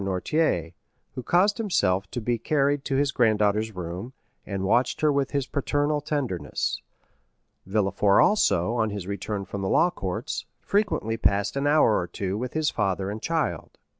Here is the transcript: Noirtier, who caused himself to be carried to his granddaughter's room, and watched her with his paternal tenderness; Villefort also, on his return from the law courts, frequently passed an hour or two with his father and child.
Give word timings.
Noirtier, 0.03 0.73
who 1.13 1.21
caused 1.21 1.59
himself 1.59 2.09
to 2.09 2.19
be 2.19 2.39
carried 2.39 2.83
to 2.85 2.95
his 2.95 3.11
granddaughter's 3.11 3.75
room, 3.75 4.13
and 4.47 4.63
watched 4.63 5.01
her 5.01 5.11
with 5.13 5.29
his 5.29 5.45
paternal 5.45 6.01
tenderness; 6.01 6.81
Villefort 7.67 8.19
also, 8.23 8.73
on 8.73 8.89
his 8.89 9.05
return 9.05 9.45
from 9.45 9.61
the 9.61 9.69
law 9.69 9.91
courts, 9.91 10.47
frequently 10.59 11.17
passed 11.17 11.55
an 11.55 11.67
hour 11.67 11.99
or 11.99 12.07
two 12.07 12.35
with 12.35 12.53
his 12.53 12.71
father 12.71 13.11
and 13.11 13.21
child. 13.21 13.77